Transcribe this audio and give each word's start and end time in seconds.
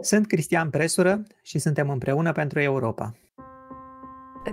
Sunt 0.00 0.26
Cristian 0.26 0.70
Presură 0.70 1.22
și 1.42 1.58
suntem 1.58 1.90
împreună 1.90 2.32
pentru 2.32 2.60
Europa. 2.60 3.12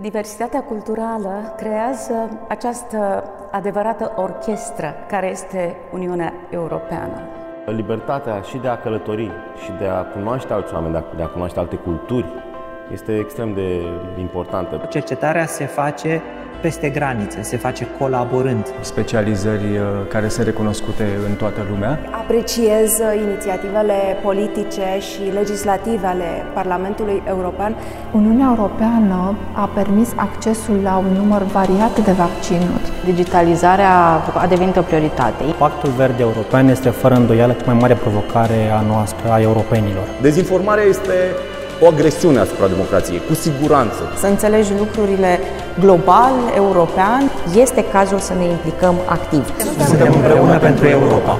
Diversitatea 0.01 0.63
culturală 0.63 1.53
creează 1.57 2.45
această 2.47 3.23
adevărată 3.51 4.13
orchestră 4.15 4.93
care 5.07 5.29
este 5.29 5.75
Uniunea 5.93 6.33
Europeană. 6.51 7.21
Libertatea 7.65 8.41
și 8.41 8.57
de 8.57 8.67
a 8.67 8.77
călători 8.77 9.31
și 9.63 9.71
de 9.79 9.85
a 9.85 10.03
cunoaște 10.03 10.53
alți 10.53 10.73
oameni, 10.73 10.91
de 10.91 10.97
a, 10.97 11.15
de 11.15 11.21
a 11.21 11.27
cunoaște 11.27 11.59
alte 11.59 11.75
culturi, 11.75 12.27
este 12.91 13.17
extrem 13.17 13.53
de 13.53 13.81
importantă. 14.19 14.85
Cercetarea 14.89 15.45
se 15.45 15.65
face 15.65 16.21
peste 16.61 16.89
granițe, 16.89 17.41
se 17.41 17.57
face 17.57 17.87
colaborând. 17.99 18.65
Specializări 18.81 19.77
uh, 19.77 19.83
care 20.07 20.27
sunt 20.27 20.45
recunoscute 20.45 21.05
în 21.29 21.35
toată 21.35 21.65
lumea. 21.69 21.99
Apreciez 22.11 22.89
uh, 22.99 23.21
inițiativele 23.25 23.93
politice 24.23 24.87
și 24.99 25.21
legislative 25.33 26.05
ale 26.05 26.29
Parlamentului 26.53 27.21
European. 27.27 27.75
Uniunea 28.11 28.53
Europeană 28.57 29.35
a 29.53 29.69
permis 29.73 30.09
accesul 30.15 30.79
la 30.83 30.97
un 30.97 31.11
număr 31.17 31.41
variat 31.41 32.05
de 32.05 32.11
vaccinuri. 32.11 32.85
Digitalizarea 33.05 33.93
a 34.33 34.47
devenit 34.47 34.75
o 34.77 34.81
prioritate. 34.81 35.43
Pactul 35.57 35.89
Verde 35.89 36.21
European 36.21 36.67
este 36.67 36.89
fără 36.89 37.15
îndoială 37.15 37.53
cea 37.53 37.65
mai 37.65 37.77
mare 37.79 37.93
provocare 37.93 38.71
a 38.79 38.81
noastră, 38.81 39.31
a 39.31 39.41
europenilor. 39.41 40.07
Dezinformarea 40.21 40.83
este 40.83 41.13
o 41.81 41.87
agresiune 41.87 42.39
asupra 42.39 42.67
democrației, 42.67 43.21
cu 43.27 43.33
siguranță. 43.33 44.01
Să 44.17 44.27
înțelegi 44.27 44.71
lucrurile 44.77 45.39
global, 45.79 46.33
european, 46.55 47.31
este 47.55 47.85
cazul 47.91 48.19
să 48.19 48.33
ne 48.33 48.45
implicăm 48.45 48.95
activ. 49.05 49.53
Suntem 49.87 50.13
împreună 50.13 50.57
pentru 50.57 50.87
Europa. 50.87 51.39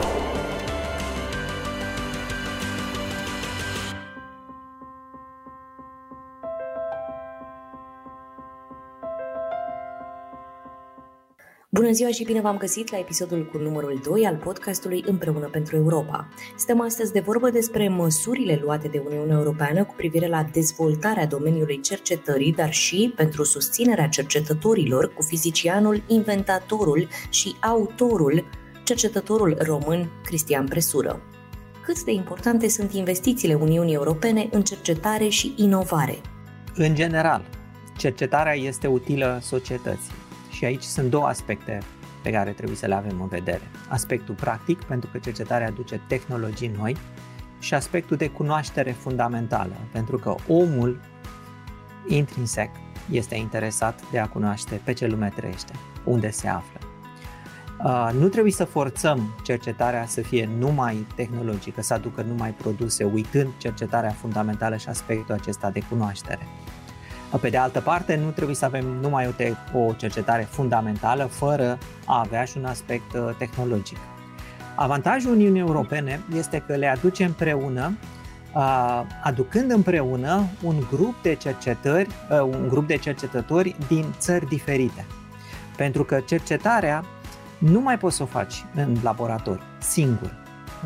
Bună 11.78 11.92
ziua 11.92 12.10
și 12.10 12.24
bine 12.24 12.42
v-am 12.42 12.58
găsit 12.58 12.92
la 12.92 12.98
episodul 12.98 13.46
cu 13.52 13.58
numărul 13.58 14.02
2 14.04 14.26
al 14.26 14.36
podcastului 14.36 15.04
Împreună 15.06 15.48
pentru 15.48 15.76
Europa. 15.76 16.28
Stăm 16.56 16.82
astăzi 16.82 17.12
de 17.12 17.20
vorbă 17.20 17.50
despre 17.50 17.90
măsurile 17.90 18.60
luate 18.64 18.88
de 18.88 19.04
Uniunea 19.06 19.36
Europeană 19.36 19.84
cu 19.84 19.94
privire 19.98 20.28
la 20.28 20.44
dezvoltarea 20.44 21.26
domeniului 21.26 21.82
cercetării, 21.82 22.54
dar 22.54 22.74
și 22.74 23.14
pentru 23.16 23.44
susținerea 23.44 24.08
cercetătorilor 24.08 25.14
cu 25.14 25.22
fizicianul, 25.22 26.04
inventatorul 26.08 27.08
și 27.30 27.56
autorul, 27.62 28.46
cercetătorul 28.84 29.58
român 29.60 30.10
Cristian 30.24 30.68
Presură. 30.68 31.22
Cât 31.86 32.04
de 32.04 32.12
importante 32.12 32.70
sunt 32.70 32.94
investițiile 32.94 33.54
Uniunii 33.54 33.94
Europene 33.94 34.48
în 34.52 34.62
cercetare 34.62 35.28
și 35.28 35.54
inovare? 35.58 36.18
În 36.76 36.96
general, 36.96 37.46
cercetarea 37.98 38.54
este 38.56 38.88
utilă 38.88 39.40
societății 39.42 40.26
și 40.58 40.66
aici 40.66 40.84
sunt 40.84 41.10
două 41.10 41.26
aspecte 41.26 41.80
pe 42.24 42.32
care 42.32 42.52
trebuie 42.52 42.78
să 42.78 42.86
le 42.86 42.96
avem 42.96 43.22
în 43.22 43.28
vedere. 43.28 43.62
Aspectul 43.90 44.36
practic, 44.36 44.84
pentru 44.84 45.10
că 45.12 45.18
cercetarea 45.18 45.68
aduce 45.68 46.02
tehnologii 46.08 46.72
noi, 46.78 46.96
și 47.60 47.74
aspectul 47.74 48.18
de 48.18 48.28
cunoaștere 48.30 48.92
fundamentală, 48.92 49.74
pentru 49.92 50.18
că 50.18 50.36
omul 50.48 51.00
intrinsec 52.08 52.70
este 53.12 53.36
interesat 53.36 54.02
de 54.12 54.20
a 54.20 54.28
cunoaște 54.28 54.82
pe 54.84 54.94
ce 54.94 55.08
lume 55.08 55.34
trăiește, 55.36 55.74
unde 56.04 56.30
se 56.30 56.48
află. 56.48 56.80
Uh, 57.84 58.10
nu 58.20 58.28
trebuie 58.28 58.52
să 58.52 58.64
forțăm 58.64 59.36
cercetarea 59.44 60.06
să 60.06 60.22
fie 60.22 60.50
numai 60.58 61.08
tehnologică, 61.16 61.82
să 61.82 61.94
aducă 61.94 62.22
numai 62.22 62.52
produse, 62.52 63.04
uitând 63.04 63.50
cercetarea 63.58 64.12
fundamentală 64.12 64.78
și 64.78 64.90
aspectul 64.90 65.36
acesta 65.36 65.70
de 65.70 65.80
cunoaștere. 65.90 66.48
Pe 67.42 67.50
de 67.50 67.58
altă 67.58 67.80
parte, 67.80 68.16
nu 68.16 68.30
trebuie 68.30 68.56
să 68.56 68.66
avem 68.66 68.86
numai 68.86 69.28
o, 69.28 69.32
te- 69.32 69.54
o 69.74 69.94
cercetare 69.94 70.48
fundamentală 70.50 71.26
fără 71.26 71.78
a 72.06 72.20
avea 72.20 72.44
și 72.44 72.58
un 72.58 72.66
aspect 72.66 73.14
uh, 73.14 73.36
tehnologic. 73.38 73.98
Avantajul 74.76 75.32
Uniunii 75.32 75.60
Europene 75.60 76.22
este 76.36 76.64
că 76.68 76.76
le 76.76 76.88
aduce 76.88 77.24
împreună, 77.24 77.98
uh, 78.56 79.02
aducând 79.24 79.72
împreună 79.72 80.46
un 80.64 80.76
grup 80.92 81.22
de 81.22 81.34
cercetări, 81.36 82.10
uh, 82.32 82.42
un 82.42 82.68
grup 82.68 82.88
de 82.88 82.98
cercetători 82.98 83.76
din 83.88 84.06
țări 84.18 84.48
diferite. 84.48 85.06
Pentru 85.78 86.04
că 86.04 86.20
cercetarea 86.20 87.04
nu 87.58 87.80
mai 87.80 87.98
poți 87.98 88.16
să 88.16 88.24
o 88.24 88.26
faci 88.26 88.66
în 88.76 88.98
laborator, 89.04 89.62
singur. 89.78 90.36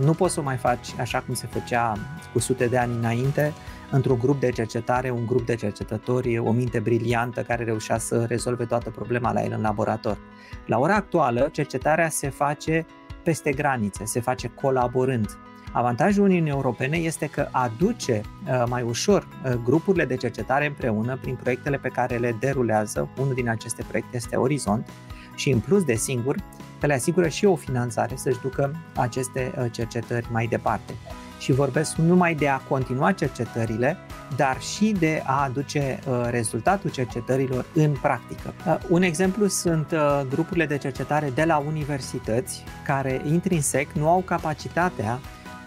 Nu 0.04 0.14
poți 0.14 0.34
să 0.34 0.40
o 0.40 0.44
mai 0.44 0.58
faci 0.58 0.88
așa 1.00 1.20
cum 1.20 1.34
se 1.34 1.48
făcea 1.48 1.98
cu 2.34 2.40
sute 2.40 2.66
de 2.66 2.78
ani 2.78 2.94
înainte, 2.98 3.54
într-un 3.92 4.20
grup 4.20 4.40
de 4.40 4.50
cercetare, 4.50 5.10
un 5.10 5.26
grup 5.26 5.46
de 5.46 5.56
cercetători, 5.56 6.38
o 6.38 6.52
minte 6.52 6.80
briliantă 6.80 7.42
care 7.42 7.64
reușea 7.64 7.98
să 7.98 8.26
rezolve 8.28 8.66
toată 8.66 8.90
problema 8.90 9.34
la 9.34 9.44
el 9.44 9.52
în 9.56 9.62
laborator. 9.62 10.18
La 10.66 10.80
ora 10.80 10.96
actuală, 10.96 11.50
cercetarea 11.52 12.10
se 12.10 12.30
face 12.30 12.86
peste 13.24 13.52
granițe, 13.52 14.06
se 14.06 14.20
face 14.20 14.52
colaborând. 14.62 15.38
Avantajul 15.72 16.24
Uniunii 16.24 16.52
Europene 16.52 16.98
este 16.98 17.26
că 17.26 17.48
aduce 17.52 18.22
uh, 18.48 18.64
mai 18.68 18.82
ușor 18.82 19.28
uh, 19.46 19.54
grupurile 19.64 20.06
de 20.06 20.16
cercetare 20.16 20.66
împreună 20.66 21.18
prin 21.22 21.36
proiectele 21.36 21.78
pe 21.78 21.90
care 21.90 22.18
le 22.18 22.36
derulează. 22.40 23.10
Unul 23.20 23.34
din 23.34 23.50
aceste 23.50 23.84
proiecte 23.88 24.16
este 24.16 24.36
Orizont 24.36 24.90
și 25.36 25.50
în 25.50 25.60
plus 25.60 25.84
de 25.84 25.96
singur, 25.96 26.36
că 26.80 26.86
le 26.86 26.94
asigură 26.94 27.28
și 27.28 27.46
o 27.46 27.56
finanțare 27.56 28.16
să-și 28.16 28.40
ducă 28.40 28.76
aceste 28.96 29.54
uh, 29.58 29.66
cercetări 29.72 30.28
mai 30.32 30.48
departe 30.48 30.94
și 31.42 31.52
vorbesc 31.52 31.96
nu 31.96 32.06
numai 32.06 32.36
de 32.36 32.48
a 32.48 32.58
continua 32.58 33.12
cercetările, 33.12 33.98
dar 34.36 34.62
și 34.62 34.96
de 35.00 35.24
a 35.26 35.44
aduce 35.44 36.00
uh, 36.08 36.28
rezultatul 36.30 36.90
cercetărilor 36.90 37.66
în 37.74 37.92
practică. 38.02 38.54
Uh, 38.68 38.78
un 38.90 39.02
exemplu 39.02 39.48
sunt 39.48 39.92
uh, 39.92 40.22
grupurile 40.30 40.66
de 40.66 40.78
cercetare 40.78 41.32
de 41.36 41.44
la 41.44 41.58
universități 41.58 42.64
care 42.86 43.22
intrinsec 43.26 43.92
nu 43.92 44.10
au 44.10 44.22
capacitatea 44.22 45.20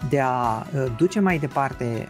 de 0.09 0.19
a 0.19 0.65
duce 0.97 1.19
mai 1.19 1.37
departe 1.37 2.07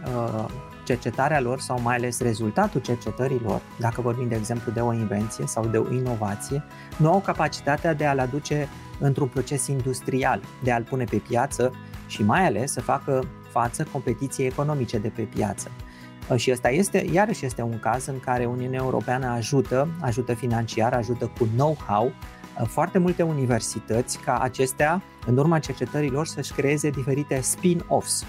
cercetarea 0.84 1.40
lor 1.40 1.60
sau 1.60 1.80
mai 1.80 1.96
ales 1.96 2.20
rezultatul 2.20 2.80
cercetărilor, 2.80 3.60
dacă 3.78 4.00
vorbim 4.00 4.28
de 4.28 4.34
exemplu 4.34 4.72
de 4.72 4.80
o 4.80 4.92
invenție 4.92 5.46
sau 5.46 5.66
de 5.66 5.76
o 5.76 5.92
inovație, 5.92 6.62
nu 6.96 7.12
au 7.12 7.20
capacitatea 7.20 7.94
de 7.94 8.06
a-l 8.06 8.18
aduce 8.18 8.68
într-un 8.98 9.28
proces 9.28 9.66
industrial, 9.66 10.40
de 10.62 10.72
a-l 10.72 10.82
pune 10.82 11.04
pe 11.04 11.16
piață 11.16 11.72
și 12.06 12.22
mai 12.22 12.46
ales 12.46 12.72
să 12.72 12.80
facă 12.80 13.24
față 13.58 13.86
competiției 13.92 14.46
economice 14.46 14.98
de 14.98 15.08
pe 15.08 15.22
piață. 15.22 15.70
Uh, 16.30 16.36
și 16.36 16.50
ăsta 16.50 16.68
este, 16.70 17.06
iarăși 17.12 17.44
este 17.44 17.62
un 17.62 17.78
caz 17.78 18.06
în 18.06 18.20
care 18.20 18.44
Uniunea 18.44 18.80
Europeană 18.82 19.26
ajută, 19.26 19.88
ajută 20.00 20.34
financiar, 20.34 20.92
ajută 20.92 21.30
cu 21.38 21.44
know-how 21.56 22.04
uh, 22.06 22.66
foarte 22.66 22.98
multe 22.98 23.22
universități 23.22 24.18
ca 24.18 24.38
acestea, 24.38 25.02
în 25.26 25.36
urma 25.36 25.58
cercetărilor, 25.58 26.26
să-și 26.26 26.52
creeze 26.52 26.90
diferite 26.90 27.40
spin-offs. 27.40 28.24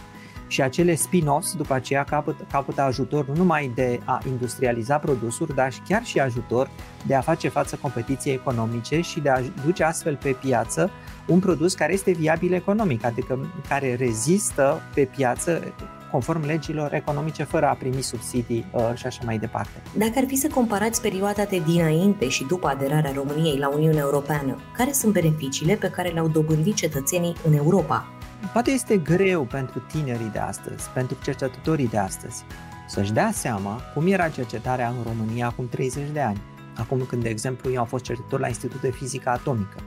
Și 0.47 0.61
acele 0.61 0.95
spin-offs 0.95 1.55
după 1.55 1.73
aceea 1.73 2.03
capătă, 2.03 2.45
capătă 2.51 2.81
ajutor 2.81 3.27
nu 3.27 3.35
numai 3.35 3.71
de 3.75 3.99
a 4.03 4.19
industrializa 4.27 4.97
produsuri, 4.97 5.55
dar 5.55 5.73
și 5.73 5.79
chiar 5.87 6.03
și 6.03 6.19
ajutor 6.19 6.69
de 7.05 7.15
a 7.15 7.21
face 7.21 7.49
față 7.49 7.77
competiției 7.81 8.33
economice 8.33 9.01
și 9.01 9.19
de 9.19 9.29
a 9.29 9.41
duce 9.65 9.83
astfel 9.83 10.15
pe 10.15 10.29
piață 10.29 10.91
un 11.27 11.39
produs 11.39 11.73
care 11.73 11.93
este 11.93 12.11
viabil 12.11 12.53
economic, 12.53 13.05
adică 13.05 13.51
care 13.69 13.95
rezistă 13.95 14.81
pe 14.93 15.03
piață 15.03 15.73
conform 16.11 16.45
legilor 16.45 16.93
economice 16.93 17.43
fără 17.43 17.65
a 17.65 17.73
primi 17.73 18.01
subsidii 18.01 18.65
uh, 18.71 18.91
și 18.95 19.05
așa 19.05 19.21
mai 19.25 19.37
departe. 19.37 19.81
Dacă 19.97 20.11
ar 20.15 20.23
fi 20.27 20.35
să 20.35 20.47
comparați 20.53 21.01
perioada 21.01 21.43
de 21.43 21.61
dinainte 21.65 22.29
și 22.29 22.43
după 22.43 22.67
aderarea 22.67 23.11
României 23.15 23.57
la 23.57 23.69
Uniunea 23.69 24.01
Europeană, 24.01 24.57
care 24.77 24.91
sunt 24.91 25.13
beneficiile 25.13 25.75
pe 25.75 25.89
care 25.89 26.09
le-au 26.09 26.27
dobândit 26.27 26.75
cetățenii 26.75 27.35
în 27.47 27.53
Europa? 27.53 28.16
Poate 28.53 28.71
este 28.71 28.97
greu 28.97 29.43
pentru 29.43 29.79
tinerii 29.79 30.29
de 30.31 30.39
astăzi, 30.39 30.89
pentru 30.89 31.17
cercetătorii 31.23 31.87
de 31.87 31.97
astăzi, 31.97 32.43
să-și 32.87 33.13
dea 33.13 33.31
seama 33.33 33.81
cum 33.93 34.07
era 34.07 34.29
cercetarea 34.29 34.87
în 34.87 35.03
România 35.05 35.47
acum 35.47 35.67
30 35.69 36.09
de 36.13 36.21
ani. 36.21 36.41
Acum 36.77 37.05
când, 37.09 37.23
de 37.23 37.29
exemplu, 37.29 37.71
eu 37.71 37.79
am 37.79 37.85
fost 37.85 38.03
cercetător 38.03 38.39
la 38.39 38.47
Institutul 38.47 38.89
de 38.89 38.95
Fizică 38.95 39.29
Atomică 39.29 39.81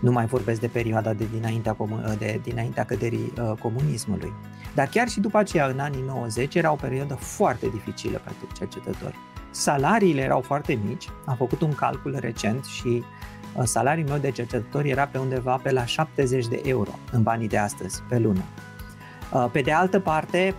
nu 0.00 0.12
mai 0.12 0.26
vorbesc 0.26 0.60
de 0.60 0.66
perioada 0.66 1.12
de 1.12 1.26
dinaintea, 1.32 1.76
de 2.18 2.40
dinaintea 2.42 2.84
căderii 2.84 3.32
uh, 3.40 3.52
comunismului. 3.60 4.32
Dar 4.74 4.86
chiar 4.86 5.08
și 5.08 5.20
după 5.20 5.38
aceea, 5.38 5.66
în 5.66 5.78
anii 5.78 6.04
90, 6.06 6.54
era 6.54 6.72
o 6.72 6.74
perioadă 6.74 7.14
foarte 7.14 7.68
dificilă 7.68 8.20
pentru 8.24 8.46
cercetători. 8.56 9.16
Salariile 9.50 10.20
erau 10.20 10.40
foarte 10.40 10.78
mici, 10.84 11.08
am 11.24 11.36
făcut 11.36 11.60
un 11.60 11.74
calcul 11.74 12.16
recent 12.20 12.64
și 12.64 12.86
uh, 12.86 13.04
salariul 13.64 14.08
meu 14.08 14.18
de 14.18 14.30
cercetător 14.30 14.84
era 14.84 15.06
pe 15.06 15.18
undeva 15.18 15.60
pe 15.62 15.72
la 15.72 15.84
70 15.84 16.46
de 16.46 16.60
euro 16.64 16.90
în 17.12 17.22
banii 17.22 17.48
de 17.48 17.58
astăzi, 17.58 18.02
pe 18.08 18.18
lună. 18.18 18.42
Uh, 19.32 19.46
pe 19.52 19.60
de 19.60 19.72
altă 19.72 20.00
parte, 20.00 20.54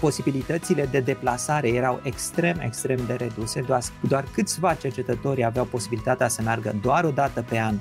posibilitățile 0.00 0.86
de 0.86 1.00
deplasare 1.00 1.68
erau 1.68 2.00
extrem, 2.02 2.58
extrem 2.60 2.98
de 3.06 3.14
reduse, 3.14 3.60
doar, 3.60 3.82
doar 4.00 4.24
câțiva 4.32 4.74
cercetători 4.74 5.44
aveau 5.44 5.64
posibilitatea 5.64 6.28
să 6.28 6.42
meargă 6.42 6.74
doar 6.82 7.04
o 7.04 7.10
dată 7.10 7.44
pe 7.48 7.58
an 7.58 7.74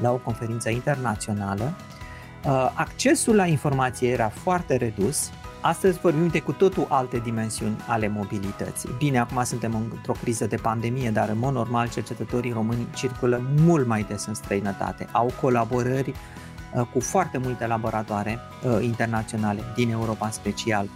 la 0.00 0.12
o 0.12 0.16
conferință 0.16 0.70
internațională. 0.70 1.74
Uh, 2.44 2.70
accesul 2.74 3.34
la 3.34 3.46
informație 3.46 4.08
era 4.08 4.28
foarte 4.28 4.76
redus 4.76 5.30
Astăzi 5.62 6.00
vorbim 6.00 6.28
de 6.28 6.40
cu 6.40 6.52
totul 6.52 6.86
alte 6.88 7.18
dimensiuni 7.18 7.76
ale 7.86 8.08
mobilității. 8.08 8.88
Bine, 8.98 9.18
acum 9.18 9.42
suntem 9.44 9.74
într-o 9.74 10.12
criză 10.12 10.46
de 10.46 10.56
pandemie, 10.56 11.10
dar 11.10 11.28
în 11.28 11.38
mod 11.38 11.52
normal 11.52 11.88
cercetătorii 11.90 12.52
români 12.52 12.86
circulă 12.94 13.42
mult 13.56 13.86
mai 13.86 14.02
des 14.02 14.26
în 14.26 14.34
străinătate. 14.34 15.08
Au 15.12 15.32
colaborări 15.40 16.14
uh, 16.74 16.82
cu 16.92 17.00
foarte 17.00 17.38
multe 17.38 17.66
laboratoare 17.66 18.38
uh, 18.64 18.84
internaționale, 18.84 19.62
din 19.74 19.90
Europa 19.90 20.26
în 20.26 20.32
special. 20.32 20.88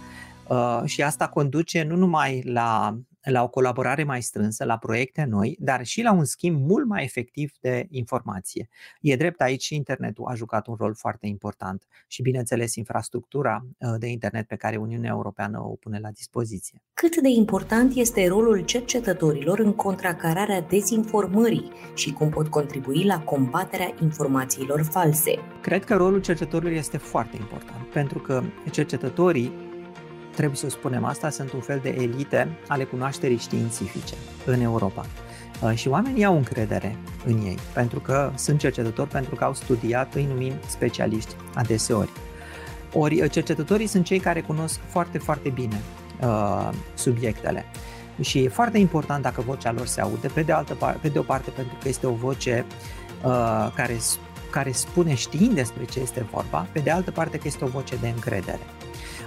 Uh, 0.47 0.81
și 0.85 1.01
asta 1.01 1.27
conduce 1.27 1.83
nu 1.83 1.95
numai 1.95 2.41
la 2.45 2.97
la 3.31 3.43
o 3.43 3.47
colaborare 3.47 4.03
mai 4.03 4.21
strânsă, 4.21 4.65
la 4.65 4.77
proiecte 4.77 5.23
noi, 5.23 5.57
dar 5.59 5.85
și 5.85 6.01
la 6.01 6.11
un 6.11 6.25
schimb 6.25 6.69
mult 6.69 6.85
mai 6.87 7.03
efectiv 7.03 7.51
de 7.59 7.87
informație. 7.89 8.69
E 9.01 9.15
drept, 9.15 9.41
aici 9.41 9.63
și 9.63 9.75
internetul 9.75 10.25
a 10.27 10.33
jucat 10.35 10.67
un 10.67 10.75
rol 10.75 10.93
foarte 10.95 11.27
important 11.27 11.87
și, 12.07 12.21
bineînțeles, 12.21 12.75
infrastructura 12.75 13.65
uh, 13.77 13.95
de 13.99 14.07
internet 14.07 14.47
pe 14.47 14.55
care 14.55 14.75
Uniunea 14.75 15.09
Europeană 15.09 15.59
o 15.59 15.75
pune 15.75 15.99
la 15.99 16.09
dispoziție. 16.09 16.81
Cât 16.93 17.15
de 17.15 17.29
important 17.29 17.95
este 17.95 18.27
rolul 18.27 18.59
cercetătorilor 18.59 19.59
în 19.59 19.73
contracararea 19.73 20.61
dezinformării 20.61 21.71
și 21.95 22.13
cum 22.13 22.29
pot 22.29 22.47
contribui 22.47 23.03
la 23.03 23.19
combaterea 23.19 23.93
informațiilor 24.01 24.81
false? 24.81 25.33
Cred 25.61 25.83
că 25.83 25.95
rolul 25.95 26.21
cercetătorilor 26.21 26.73
este 26.73 26.97
foarte 26.97 27.37
important, 27.37 27.87
pentru 27.87 28.19
că 28.19 28.43
cercetătorii 28.71 29.66
trebuie 30.37 30.57
să 30.57 30.69
spunem 30.69 31.03
asta, 31.03 31.29
sunt 31.29 31.51
un 31.51 31.59
fel 31.59 31.79
de 31.81 31.89
elite 31.89 32.57
ale 32.67 32.83
cunoașterii 32.83 33.37
științifice 33.37 34.13
în 34.45 34.61
Europa. 34.61 35.05
Uh, 35.61 35.73
și 35.75 35.87
oamenii 35.87 36.25
au 36.25 36.35
încredere 36.35 36.97
în 37.25 37.37
ei, 37.37 37.57
pentru 37.73 37.99
că 37.99 38.31
sunt 38.35 38.59
cercetători, 38.59 39.09
pentru 39.09 39.35
că 39.35 39.43
au 39.43 39.53
studiat, 39.53 40.13
îi 40.13 40.25
numim 40.25 40.53
specialiști 40.67 41.35
adeseori. 41.53 42.09
Ori 42.93 43.21
uh, 43.21 43.31
cercetătorii 43.31 43.87
sunt 43.87 44.05
cei 44.05 44.19
care 44.19 44.41
cunosc 44.41 44.79
foarte, 44.87 45.17
foarte 45.17 45.49
bine 45.49 45.81
uh, 46.21 46.69
subiectele. 46.93 47.65
Și 48.21 48.43
e 48.43 48.49
foarte 48.49 48.77
important 48.77 49.23
dacă 49.23 49.41
vocea 49.41 49.71
lor 49.71 49.85
se 49.85 50.01
aude, 50.01 50.27
pe 50.27 50.41
de, 50.41 50.51
altă 50.51 50.73
parte, 50.73 50.99
pe 51.01 51.07
de 51.07 51.19
o 51.19 51.21
parte 51.21 51.49
pentru 51.49 51.77
că 51.81 51.87
este 51.87 52.07
o 52.07 52.13
voce 52.13 52.65
uh, 53.23 53.71
care, 53.75 53.97
care 54.49 54.71
spune 54.71 55.13
știind 55.13 55.53
despre 55.53 55.85
ce 55.85 55.99
este 55.99 56.25
vorba, 56.31 56.67
pe 56.71 56.79
de 56.79 56.91
altă 56.91 57.11
parte 57.11 57.37
că 57.37 57.47
este 57.47 57.63
o 57.63 57.67
voce 57.67 57.95
de 57.95 58.07
încredere. 58.07 58.61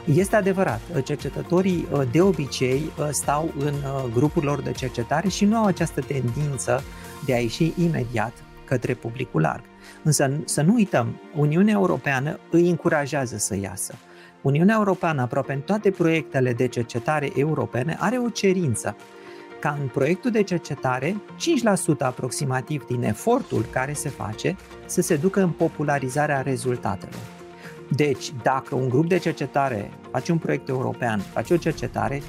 Este 0.05 0.37
adevărat, 0.37 0.81
cercetătorii 1.05 1.89
uh, 1.93 2.03
de 2.13 2.21
obicei 2.21 2.93
uh, 2.99 3.09
stau 3.11 3.53
în 3.59 3.75
uh, 3.75 4.05
grupul 4.15 4.45
lor 4.45 4.63
de 4.63 4.73
cercetare 4.73 5.29
și 5.29 5.45
nu 5.45 5.57
au 5.57 5.65
această 5.65 6.01
tendință 6.01 6.83
de 7.25 7.35
a 7.35 7.39
ieși 7.39 7.73
imediat 7.77 8.33
către 8.65 8.95
publicul 8.95 9.41
larg. 9.41 9.63
Însă 10.03 10.31
să 10.45 10.63
nu 10.63 10.75
uităm, 10.75 11.21
Uniunea 11.37 11.75
Europeană 11.75 12.39
îi 12.51 12.69
încurajează 12.69 13.37
să 13.37 13.57
iasă. 13.57 13.95
Uniunea 14.43 14.75
Europeană, 14.79 15.23
aproape 15.23 15.53
în 15.53 15.61
toate 15.61 15.91
proiectele 15.91 16.53
de 16.53 16.67
cercetare 16.67 17.31
europene, 17.35 17.97
are 18.01 18.19
o 18.19 18.29
cerință 18.29 18.97
ca 19.61 19.77
în 19.81 19.87
proiectul 19.87 20.31
de 20.31 20.43
cercetare 20.43 21.17
5% 21.97 21.99
aproximativ 21.99 22.87
din 22.87 23.03
efortul 23.03 23.65
care 23.71 23.93
se 23.93 24.09
face 24.09 24.57
să 24.87 25.01
se 25.01 25.17
ducă 25.17 25.43
în 25.43 25.51
popularizarea 25.51 26.41
rezultatelor. 26.41 27.40
Deci, 27.97 28.33
dacă 28.43 28.75
un 28.75 28.89
grup 28.89 29.09
de 29.09 29.19
cercetare 29.19 29.91
face 30.11 30.33
un 30.33 30.39
proiect 30.39 30.69
european, 30.69 31.19
face 31.19 31.55
o 31.55 31.57
cercetare, 31.57 32.23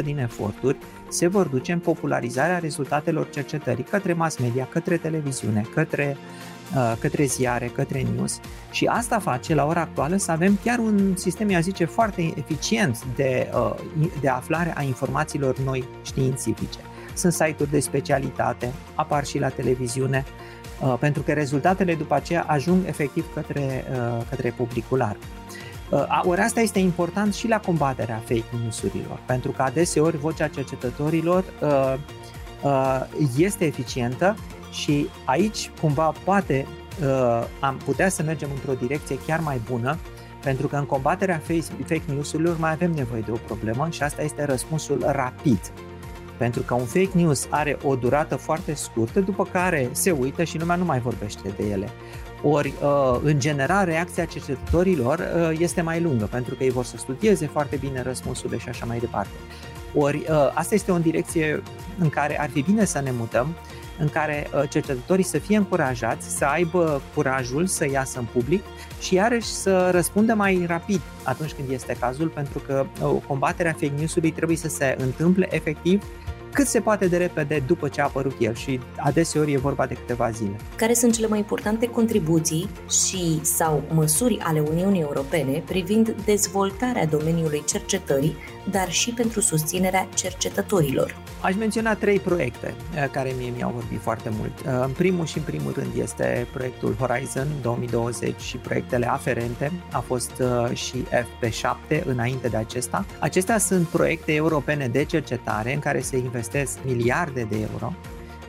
5% 0.00 0.02
din 0.04 0.18
eforturi 0.18 0.76
se 1.08 1.26
vor 1.26 1.46
duce 1.46 1.72
în 1.72 1.78
popularizarea 1.78 2.58
rezultatelor 2.58 3.30
cercetării 3.30 3.84
către 3.84 4.12
mass 4.12 4.38
media, 4.38 4.68
către 4.70 4.96
televiziune, 4.96 5.64
către, 5.74 6.16
uh, 6.76 6.94
către 7.00 7.24
ziare, 7.24 7.66
către 7.66 8.06
news 8.14 8.40
și 8.70 8.84
asta 8.86 9.18
face 9.18 9.54
la 9.54 9.66
ora 9.66 9.80
actuală 9.80 10.16
să 10.16 10.30
avem 10.30 10.58
chiar 10.64 10.78
un 10.78 11.16
sistem, 11.16 11.48
eu 11.48 11.60
zice, 11.60 11.84
foarte 11.84 12.32
eficient 12.36 13.04
de, 13.16 13.50
uh, 13.54 13.74
de 14.20 14.28
aflare 14.28 14.72
a 14.76 14.82
informațiilor 14.82 15.58
noi 15.58 15.84
științifice. 16.02 16.78
Sunt 17.18 17.32
site-uri 17.32 17.70
de 17.70 17.80
specialitate, 17.80 18.72
apar 18.94 19.24
și 19.24 19.38
la 19.38 19.48
televiziune, 19.48 20.24
Uh, 20.82 20.94
pentru 21.00 21.22
că 21.22 21.32
rezultatele 21.32 21.94
după 21.94 22.14
aceea 22.14 22.44
ajung 22.46 22.86
efectiv 22.86 23.24
către, 23.34 23.84
uh, 23.90 24.22
către 24.28 24.54
publicul 24.56 24.98
larg. 24.98 25.16
Uh, 25.90 26.20
ori 26.22 26.40
asta 26.40 26.60
este 26.60 26.78
important 26.78 27.34
și 27.34 27.48
la 27.48 27.60
combaterea 27.60 28.22
fake 28.24 28.44
news-urilor, 28.62 29.20
pentru 29.26 29.50
că 29.50 29.62
adeseori 29.62 30.16
vocea 30.16 30.48
cercetătorilor 30.48 31.44
este 33.36 33.64
eficientă 33.64 34.36
și 34.70 35.08
aici 35.24 35.70
cumva 35.80 36.14
poate 36.24 36.66
am 37.60 37.80
putea 37.84 38.08
să 38.08 38.22
mergem 38.22 38.48
într-o 38.54 38.86
direcție 38.86 39.18
chiar 39.26 39.40
mai 39.40 39.60
bună, 39.70 39.98
pentru 40.42 40.68
că 40.68 40.76
în 40.76 40.84
combaterea 40.84 41.40
fake 41.86 42.02
news-urilor 42.06 42.58
mai 42.58 42.72
avem 42.72 42.92
nevoie 42.92 43.20
de 43.20 43.30
o 43.30 43.38
problemă 43.46 43.88
și 43.90 44.02
asta 44.02 44.22
este 44.22 44.44
răspunsul 44.44 45.04
rapid 45.06 45.60
pentru 46.38 46.62
că 46.62 46.74
un 46.74 46.84
fake 46.84 47.10
news 47.12 47.46
are 47.50 47.78
o 47.82 47.96
durată 47.96 48.36
foarte 48.36 48.74
scurtă, 48.74 49.20
după 49.20 49.44
care 49.44 49.88
se 49.92 50.10
uită 50.10 50.44
și 50.44 50.58
lumea 50.58 50.76
nu 50.76 50.84
mai 50.84 51.00
vorbește 51.00 51.52
de 51.56 51.64
ele. 51.70 51.88
Ori, 52.42 52.72
uh, 52.82 53.20
în 53.22 53.38
general, 53.38 53.84
reacția 53.84 54.24
cercetătorilor 54.24 55.18
uh, 55.18 55.58
este 55.58 55.80
mai 55.80 56.00
lungă, 56.00 56.24
pentru 56.24 56.54
că 56.54 56.64
ei 56.64 56.70
vor 56.70 56.84
să 56.84 56.96
studieze 56.96 57.46
foarte 57.46 57.76
bine 57.76 58.02
răspunsurile 58.02 58.58
și 58.58 58.68
așa 58.68 58.86
mai 58.86 58.98
departe. 58.98 59.36
Ori, 59.94 60.16
uh, 60.16 60.50
asta 60.54 60.74
este 60.74 60.92
o 60.92 60.98
direcție 60.98 61.62
în 61.98 62.08
care 62.08 62.40
ar 62.40 62.50
fi 62.50 62.62
bine 62.62 62.84
să 62.84 63.00
ne 63.00 63.10
mutăm, 63.10 63.54
în 63.98 64.08
care 64.08 64.46
cercetătorii 64.68 65.24
să 65.24 65.38
fie 65.38 65.56
încurajați, 65.56 66.36
să 66.36 66.44
aibă 66.44 67.02
curajul 67.14 67.66
să 67.66 67.90
iasă 67.90 68.18
în 68.18 68.26
public 68.32 68.62
și 69.00 69.14
iarăși 69.14 69.46
să 69.46 69.90
răspundă 69.90 70.34
mai 70.34 70.64
rapid 70.66 71.00
atunci 71.22 71.52
când 71.52 71.70
este 71.70 71.96
cazul, 72.00 72.28
pentru 72.28 72.58
că 72.58 72.86
combaterea 73.26 73.72
fake 73.72 73.92
news-ului 73.96 74.30
trebuie 74.30 74.56
să 74.56 74.68
se 74.68 74.96
întâmple 74.98 75.48
efectiv 75.50 76.04
cât 76.52 76.66
se 76.66 76.80
poate 76.80 77.06
de 77.06 77.16
repede 77.16 77.62
după 77.66 77.88
ce 77.88 78.00
a 78.00 78.04
apărut 78.04 78.36
el 78.38 78.54
și 78.54 78.80
adeseori 78.96 79.52
e 79.52 79.58
vorba 79.58 79.86
de 79.86 79.94
câteva 79.94 80.30
zile. 80.30 80.56
Care 80.76 80.92
sunt 80.94 81.14
cele 81.14 81.26
mai 81.26 81.38
importante 81.38 81.86
contribuții 81.86 82.68
și 83.06 83.40
sau 83.42 83.82
măsuri 83.92 84.38
ale 84.40 84.60
Uniunii 84.60 85.00
Europene 85.00 85.62
privind 85.66 86.14
dezvoltarea 86.24 87.06
domeniului 87.06 87.62
cercetării, 87.66 88.36
dar 88.70 88.90
și 88.90 89.10
pentru 89.10 89.40
susținerea 89.40 90.08
cercetătorilor? 90.14 91.16
Aș 91.40 91.54
menționa 91.54 91.94
trei 91.94 92.18
proiecte 92.18 92.74
eh, 92.94 93.10
care 93.10 93.32
mie 93.38 93.52
mi-au 93.56 93.70
vorbit 93.70 94.00
foarte 94.00 94.30
mult. 94.38 94.52
Eh, 94.58 94.72
în 94.84 94.90
primul 94.90 95.26
și 95.26 95.38
în 95.38 95.44
primul 95.44 95.72
rând 95.72 95.90
este 95.96 96.46
proiectul 96.52 96.94
Horizon 96.98 97.46
2020 97.62 98.40
și 98.40 98.56
proiectele 98.56 99.10
aferente. 99.10 99.72
A 99.92 99.98
fost 99.98 100.32
eh, 100.40 100.76
și 100.76 101.04
FP7 101.04 102.04
înainte 102.04 102.48
de 102.48 102.56
acesta. 102.56 103.04
Acestea 103.18 103.58
sunt 103.58 103.86
proiecte 103.86 104.34
europene 104.34 104.88
de 104.88 105.04
cercetare 105.04 105.74
în 105.74 105.80
care 105.80 106.00
se 106.00 106.16
investesc 106.16 106.78
miliarde 106.84 107.46
de 107.50 107.56
euro 107.72 107.92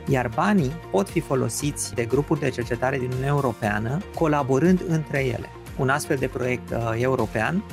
iar 0.08 0.30
banii 0.34 0.72
pot 0.90 1.08
fi 1.08 1.20
folosiți 1.20 1.94
de 1.94 2.04
grupuri 2.04 2.40
de 2.40 2.48
cercetare 2.48 2.98
din 2.98 3.06
Uniunea 3.06 3.28
Europeană 3.28 3.98
colaborând 4.14 4.82
între 4.88 5.24
ele. 5.24 5.50
Un 5.76 5.88
astfel 5.88 6.16
de 6.16 6.26
proiect 6.26 6.70
uh, 6.70 6.92
european 6.96 7.64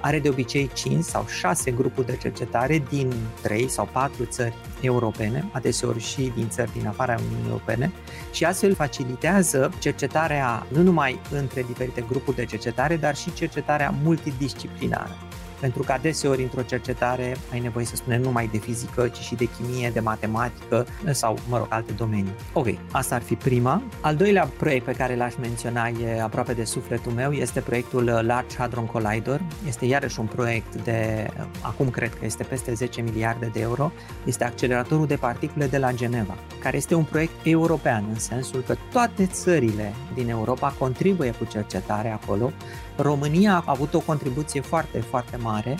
are 0.00 0.18
de 0.18 0.28
obicei 0.28 0.70
5 0.74 1.04
sau 1.04 1.26
6 1.26 1.70
grupuri 1.70 2.06
de 2.06 2.16
cercetare 2.16 2.82
din 2.88 3.12
3 3.42 3.68
sau 3.68 3.88
4 3.92 4.24
țări 4.24 4.54
europene, 4.80 5.48
adeseori 5.52 6.00
și 6.00 6.32
din 6.34 6.48
țări 6.48 6.72
din 6.72 6.86
afara 6.86 7.16
Uniunii 7.26 7.48
Europene, 7.48 7.92
și 8.32 8.44
astfel 8.44 8.74
facilitează 8.74 9.70
cercetarea 9.78 10.66
nu 10.68 10.82
numai 10.82 11.20
între 11.30 11.62
diferite 11.62 12.04
grupuri 12.08 12.36
de 12.36 12.44
cercetare, 12.44 12.96
dar 12.96 13.16
și 13.16 13.32
cercetarea 13.32 13.94
multidisciplinară 14.02 15.16
pentru 15.66 15.84
că 15.84 15.92
adeseori 15.92 16.42
într-o 16.42 16.62
cercetare 16.62 17.36
ai 17.52 17.60
nevoie 17.60 17.84
să 17.84 17.96
spunem 17.96 18.20
nu 18.20 18.24
numai 18.24 18.48
de 18.52 18.58
fizică, 18.58 19.08
ci 19.08 19.16
și 19.18 19.34
de 19.34 19.48
chimie, 19.56 19.90
de 19.90 20.00
matematică 20.00 20.86
sau, 21.10 21.38
mă 21.48 21.56
rog, 21.56 21.66
alte 21.70 21.92
domenii. 21.92 22.34
Ok, 22.52 22.66
asta 22.90 23.14
ar 23.14 23.22
fi 23.22 23.34
prima. 23.34 23.82
Al 24.00 24.16
doilea 24.16 24.50
proiect 24.56 24.84
pe 24.84 24.92
care 24.92 25.16
l-aș 25.16 25.34
menționa 25.40 25.88
e 25.88 26.22
aproape 26.22 26.52
de 26.52 26.64
sufletul 26.64 27.12
meu, 27.12 27.32
este 27.32 27.60
proiectul 27.60 28.04
Large 28.04 28.56
Hadron 28.56 28.86
Collider. 28.86 29.40
Este 29.66 29.84
iarăși 29.84 30.20
un 30.20 30.26
proiect 30.26 30.74
de, 30.82 31.26
acum 31.60 31.90
cred 31.90 32.14
că 32.14 32.24
este 32.24 32.42
peste 32.42 32.74
10 32.74 33.00
miliarde 33.00 33.50
de 33.52 33.60
euro. 33.60 33.92
Este 34.24 34.44
acceleratorul 34.44 35.06
de 35.06 35.16
particule 35.16 35.66
de 35.66 35.78
la 35.78 35.92
Geneva, 35.92 36.34
care 36.58 36.76
este 36.76 36.94
un 36.94 37.04
proiect 37.04 37.32
european, 37.44 38.04
în 38.08 38.18
sensul 38.18 38.60
că 38.60 38.74
toate 38.92 39.26
țările 39.26 39.92
din 40.14 40.28
Europa 40.28 40.74
contribuie 40.78 41.30
cu 41.30 41.44
cercetare 41.44 42.10
acolo 42.22 42.52
România 42.96 43.54
a 43.66 43.70
avut 43.70 43.94
o 43.94 44.00
contribuție 44.00 44.60
foarte, 44.60 45.00
foarte 45.00 45.36
mare. 45.36 45.76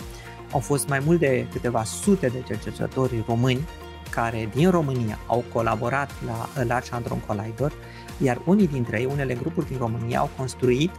Au 0.51 0.59
fost 0.59 0.87
mai 0.87 1.01
mult 1.05 1.19
de 1.19 1.47
câteva 1.51 1.83
sute 1.83 2.27
de 2.27 2.43
cercetători 2.47 3.23
români 3.27 3.67
care 4.09 4.49
din 4.53 4.69
România 4.69 5.19
au 5.27 5.43
colaborat 5.53 6.11
la 6.25 6.63
Large 6.63 6.89
Hadron 6.91 7.19
Collider, 7.19 7.71
iar 8.17 8.41
unii 8.45 8.67
dintre 8.67 8.99
ei, 8.99 9.09
unele 9.11 9.33
grupuri 9.33 9.67
din 9.67 9.77
România, 9.77 10.19
au 10.19 10.29
construit 10.37 10.91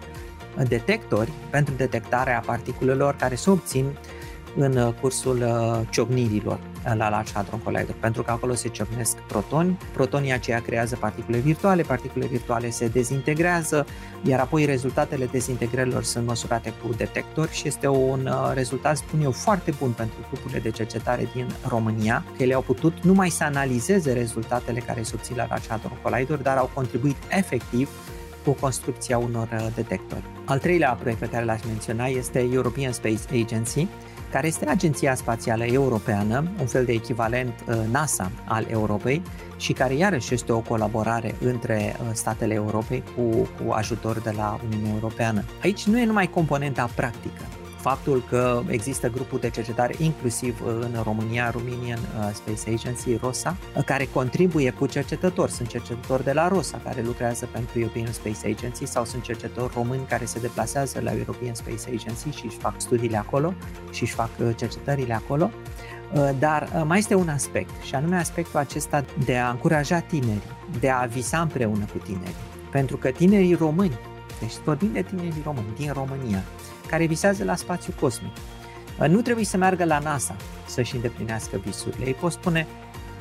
detectori 0.68 1.32
pentru 1.50 1.74
detectarea 1.74 2.42
particulelor 2.46 3.16
care 3.16 3.34
se 3.34 3.50
obțin 3.50 3.98
în 4.56 4.94
cursul 5.00 5.44
ciocnirilor 5.90 6.60
la 6.96 7.08
Large 7.08 7.32
Hadron 7.32 7.60
Collider, 7.60 7.94
pentru 8.00 8.22
că 8.22 8.30
acolo 8.30 8.54
se 8.54 8.68
ciocnesc 8.68 9.16
protoni, 9.16 9.78
protonii 9.92 10.32
aceia 10.32 10.60
creează 10.60 10.96
particule 11.00 11.38
virtuale, 11.38 11.82
particule 11.82 12.26
virtuale 12.26 12.70
se 12.70 12.88
dezintegrează, 12.88 13.86
iar 14.22 14.40
apoi 14.40 14.64
rezultatele 14.64 15.26
dezintegrărilor 15.26 16.02
sunt 16.02 16.26
măsurate 16.26 16.72
cu 16.82 16.94
detectori 16.96 17.52
și 17.52 17.68
este 17.68 17.88
un 17.88 18.28
rezultat, 18.54 18.96
spun 18.96 19.20
eu, 19.20 19.30
foarte 19.30 19.74
bun 19.78 19.90
pentru 19.90 20.16
grupurile 20.30 20.58
de 20.58 20.70
cercetare 20.70 21.28
din 21.34 21.46
România, 21.66 22.24
că 22.36 22.42
ele 22.42 22.54
au 22.54 22.62
putut 22.62 23.02
numai 23.02 23.28
să 23.28 23.44
analizeze 23.44 24.12
rezultatele 24.12 24.80
care 24.80 25.02
se 25.02 25.12
obțin 25.14 25.36
la 25.36 25.46
Large 25.48 25.68
Hadron 25.68 25.98
Collider, 26.02 26.36
dar 26.36 26.56
au 26.56 26.70
contribuit 26.74 27.16
efectiv 27.28 27.88
cu 28.44 28.50
construcția 28.60 29.18
unor 29.18 29.72
detectori. 29.74 30.22
Al 30.44 30.58
treilea 30.58 30.96
proiect 31.00 31.20
pe 31.20 31.28
care 31.28 31.44
l-aș 31.44 31.60
menționa 31.66 32.06
este 32.06 32.48
European 32.52 32.92
Space 32.92 33.42
Agency, 33.44 33.88
care 34.30 34.46
este 34.46 34.66
Agenția 34.68 35.14
Spațială 35.14 35.64
Europeană, 35.64 36.50
un 36.60 36.66
fel 36.66 36.84
de 36.84 36.92
echivalent 36.92 37.52
uh, 37.66 37.74
NASA 37.90 38.30
al 38.44 38.66
Europei 38.70 39.22
și 39.56 39.72
care 39.72 39.94
iarăși 39.94 40.34
este 40.34 40.52
o 40.52 40.60
colaborare 40.60 41.34
între 41.40 41.96
uh, 42.00 42.06
statele 42.12 42.54
Europei 42.54 43.02
cu, 43.16 43.22
cu 43.30 43.72
ajutor 43.72 44.18
de 44.18 44.30
la 44.36 44.60
Uniunea 44.66 44.92
Europeană. 44.92 45.44
Aici 45.62 45.86
nu 45.86 45.98
e 45.98 46.04
numai 46.04 46.30
componenta 46.30 46.90
practică, 46.94 47.42
faptul 47.80 48.22
că 48.28 48.62
există 48.66 49.08
grupul 49.08 49.38
de 49.38 49.50
cercetare 49.50 49.94
inclusiv 49.98 50.60
uh, 50.64 50.72
în 50.80 51.00
România, 51.02 51.50
Romanian 51.50 51.98
uh, 51.98 52.30
Space 52.32 52.70
Agency, 52.74 53.16
ROSA, 53.16 53.56
uh, 53.76 53.84
care 53.84 54.08
contribuie 54.12 54.70
cu 54.70 54.86
cercetători. 54.86 55.50
Sunt 55.52 55.68
cercetători 55.68 56.24
de 56.24 56.32
la 56.32 56.48
ROSA 56.48 56.80
care 56.84 57.02
lucrează 57.02 57.48
pentru 57.52 57.78
European 57.78 58.12
Space 58.12 58.48
Agency 58.56 58.86
sau 58.86 59.04
sunt 59.04 59.22
cercetători 59.22 59.72
români 59.74 60.06
care 60.08 60.24
se 60.24 60.38
deplasează 60.38 61.00
la 61.00 61.12
European 61.12 61.54
Space 61.54 61.90
Agency 61.94 62.28
și 62.28 62.44
își 62.46 62.56
fac 62.56 62.74
studiile 62.76 63.16
acolo 63.16 63.54
și 63.90 64.02
își 64.02 64.14
fac 64.14 64.30
cercetările 64.56 65.14
acolo. 65.14 65.50
Dar 66.38 66.82
mai 66.86 66.98
este 66.98 67.14
un 67.14 67.28
aspect 67.28 67.82
și 67.82 67.94
anume 67.94 68.16
aspectul 68.16 68.58
acesta 68.58 69.04
de 69.24 69.36
a 69.36 69.50
încuraja 69.50 69.98
tinerii, 69.98 70.42
de 70.80 70.90
a 70.90 71.04
visa 71.04 71.40
împreună 71.40 71.84
cu 71.92 71.98
tinerii. 71.98 72.34
Pentru 72.70 72.96
că 72.96 73.08
tinerii 73.10 73.54
români, 73.54 73.98
deci 74.40 74.52
vorbim 74.64 74.92
de 74.92 75.02
tinerii 75.02 75.42
români 75.44 75.74
din 75.76 75.92
România, 75.92 76.42
care 76.90 77.06
visează 77.06 77.44
la 77.44 77.56
spațiu 77.56 77.92
cosmic. 78.00 78.32
Nu 79.08 79.20
trebuie 79.20 79.44
să 79.44 79.56
meargă 79.56 79.84
la 79.84 79.98
NASA 79.98 80.36
să-și 80.66 80.94
îndeplinească 80.94 81.60
visurile. 81.64 82.06
Ei 82.06 82.14
pot 82.14 82.32
spune, 82.32 82.66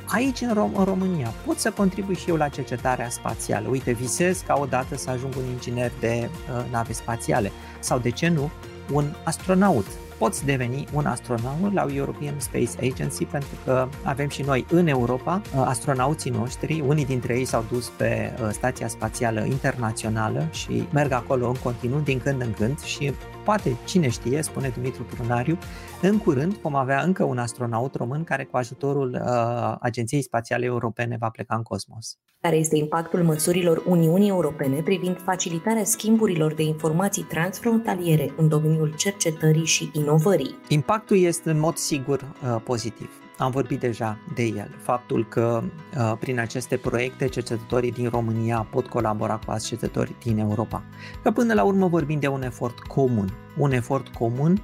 aici 0.06 0.42
în, 0.42 0.52
Rom- 0.52 0.78
în 0.78 0.84
România 0.84 1.34
pot 1.46 1.60
să 1.60 1.72
contribui 1.72 2.16
și 2.16 2.30
eu 2.30 2.36
la 2.36 2.48
cercetarea 2.48 3.10
spațială. 3.10 3.68
Uite, 3.70 3.92
visez 3.92 4.40
ca 4.40 4.58
odată 4.60 4.96
să 4.96 5.10
ajung 5.10 5.34
un 5.38 5.46
inginer 5.52 5.92
de 6.00 6.30
uh, 6.30 6.66
nave 6.72 6.94
spațiale 6.94 7.52
sau, 7.80 8.00
de 8.00 8.10
ce 8.10 8.28
nu, 8.28 8.50
un 8.92 9.16
astronaut. 9.24 9.86
Poți 10.18 10.46
deveni 10.46 10.88
un 10.94 11.06
astronaut 11.06 11.74
la 11.74 11.86
European 11.94 12.34
Space 12.38 12.92
Agency 12.92 13.26
pentru 13.26 13.56
că 13.66 13.88
avem 14.04 14.30
și 14.30 14.42
noi 14.42 14.66
în 14.70 14.88
Europa 14.88 15.42
uh, 15.56 15.64
astronauții 15.66 16.32
noștri, 16.32 16.84
unii 16.88 17.06
dintre 17.06 17.38
ei 17.38 17.46
s-au 17.46 17.66
dus 17.72 17.88
pe 17.98 18.34
uh, 18.42 18.50
Stația 18.52 18.88
Spațială 18.88 19.46
Internațională 19.46 20.48
și 20.52 20.88
merg 20.92 21.12
acolo 21.12 21.48
în 21.48 21.56
continuu 21.64 22.00
din 22.00 22.20
când 22.20 22.42
în 22.42 22.54
când 22.54 22.80
și 22.82 23.14
poate, 23.48 23.78
cine 23.86 24.10
știe, 24.10 24.42
spune 24.42 24.72
Dumitru 24.76 25.04
Prunariu, 25.04 25.58
în 26.02 26.18
curând 26.18 26.54
vom 26.54 26.76
avea 26.76 27.02
încă 27.02 27.24
un 27.24 27.38
astronaut 27.38 27.96
român 27.96 28.24
care 28.24 28.44
cu 28.44 28.58
ajutorul 28.58 29.10
uh, 29.14 29.76
Agenției 29.80 30.22
Spațiale 30.22 30.66
Europene 30.66 31.18
va 31.20 31.30
pleca 31.30 31.56
în 31.56 31.62
cosmos. 31.62 32.18
Care 32.42 32.56
este 32.56 32.78
impactul 32.78 33.24
măsurilor 33.24 33.84
Uniunii 33.86 34.30
Europene 34.30 34.82
privind 34.82 35.22
facilitarea 35.24 35.84
schimburilor 35.84 36.54
de 36.54 36.64
informații 36.64 37.24
transfrontaliere 37.24 38.34
în 38.38 38.48
domeniul 38.48 38.94
cercetării 38.98 39.66
și 39.66 39.90
inovării? 39.94 40.56
Impactul 40.68 41.18
este 41.18 41.50
în 41.50 41.60
mod 41.60 41.76
sigur 41.76 42.22
uh, 42.22 42.62
pozitiv. 42.64 43.27
Am 43.38 43.52
vorbit 43.52 43.80
deja 43.80 44.18
de 44.34 44.44
el, 44.44 44.76
faptul 44.82 45.26
că 45.26 45.64
uh, 45.98 46.14
prin 46.20 46.40
aceste 46.40 46.78
proiecte 46.78 47.28
cercetătorii 47.28 47.92
din 47.92 48.10
România 48.10 48.68
pot 48.72 48.88
colabora 48.88 49.40
cu 49.46 49.52
cercetători 49.52 50.16
din 50.24 50.38
Europa. 50.38 50.84
Că 51.24 51.32
până 51.32 51.54
la 51.54 51.64
urmă 51.64 51.88
vorbim 51.88 52.20
de 52.20 52.28
un 52.28 52.44
efort 52.44 52.80
comun, 52.80 53.34
un 53.58 53.72
efort 53.72 54.08
comun 54.08 54.62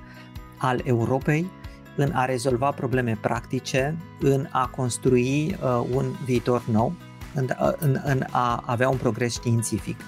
al 0.58 0.82
Europei 0.84 1.50
în 1.96 2.12
a 2.14 2.26
rezolva 2.26 2.72
probleme 2.72 3.18
practice, 3.22 3.98
în 4.20 4.48
a 4.52 4.68
construi 4.68 5.58
uh, 5.64 5.86
un 5.92 6.06
viitor 6.26 6.64
nou, 6.72 6.94
în, 7.34 7.48
uh, 7.62 7.74
în, 7.78 8.02
în 8.04 8.26
a 8.32 8.64
avea 8.66 8.90
un 8.90 8.98
progres 8.98 9.34
științific. 9.34 10.00